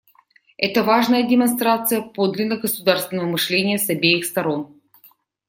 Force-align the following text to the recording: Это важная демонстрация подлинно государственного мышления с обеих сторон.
Это 0.57 0.81
важная 0.81 1.21
демонстрация 1.21 2.01
подлинно 2.01 2.57
государственного 2.57 3.27
мышления 3.27 3.77
с 3.77 3.87
обеих 3.87 4.25
сторон. 4.25 4.81